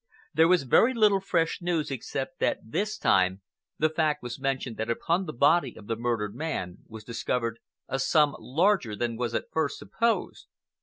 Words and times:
There 0.33 0.47
was 0.47 0.63
very 0.63 0.95
little 0.95 1.19
fresh 1.19 1.61
news 1.61 1.91
except 1.91 2.39
that 2.39 2.57
this 2.63 2.97
time 2.97 3.41
the 3.77 3.87
fact 3.87 4.23
was 4.23 4.39
mentioned 4.39 4.77
that 4.77 4.89
upon 4.89 5.25
the 5.27 5.31
body 5.31 5.75
of 5.77 5.85
the 5.85 5.95
murdered 5.95 6.33
man 6.33 6.79
was 6.87 7.03
discovered 7.03 7.59
a 7.87 7.99
sum 7.99 8.35
larger 8.39 8.95
than 8.95 9.15
was 9.15 9.35
at 9.35 9.51
first 9.51 9.77
supposed. 9.77 10.47